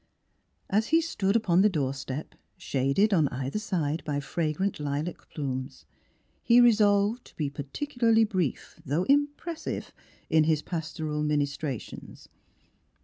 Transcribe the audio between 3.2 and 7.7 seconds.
either side by fragrant lilac plumes, he re solved to be